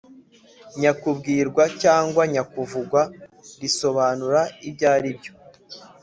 [0.79, 3.01] nyakubwirwa cyangwa nyakuvugwa
[3.61, 5.31] risobanura ibyo ari byo.